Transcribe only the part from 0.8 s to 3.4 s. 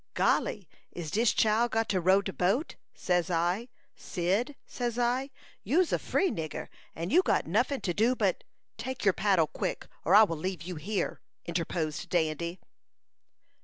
Is dis chile got to row de boat? Says